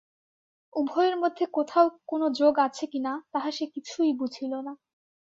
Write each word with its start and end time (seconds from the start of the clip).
উভয়ের 0.73 1.15
মধ্যে 1.17 1.45
কোথাও 1.53 1.85
কোনো 2.07 2.25
যোগ 2.31 2.55
আছে 2.59 2.85
কি 2.87 2.99
না, 2.99 3.13
তাহা 3.33 3.49
সে 3.51 3.65
কিছুই 3.75 4.11
বুঝিল 4.13 4.53
না। 4.61 4.73